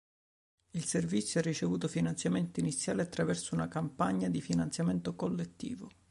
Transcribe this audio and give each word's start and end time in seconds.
Il 0.71 0.83
servizio 0.85 1.39
ha 1.39 1.43
ricevuto 1.43 1.87
finanziamenti 1.87 2.59
iniziali 2.59 3.01
attraverso 3.01 3.53
una 3.53 3.67
campagna 3.67 4.29
di 4.29 4.41
finanziamento 4.41 5.13
collettivo. 5.13 5.91